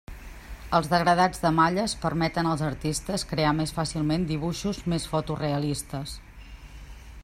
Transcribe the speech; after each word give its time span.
Els 0.77 0.87
degradats 0.93 1.43
de 1.43 1.51
malles 1.57 1.93
permeten 2.05 2.49
als 2.53 2.63
artistes 2.69 3.27
crear 3.33 3.53
més 3.61 3.75
fàcilment 3.79 4.27
dibuixos 4.33 4.83
més 4.95 5.09
foto 5.15 5.39
realistes. 5.45 6.21